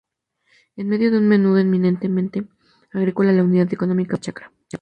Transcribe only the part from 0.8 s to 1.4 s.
medio de un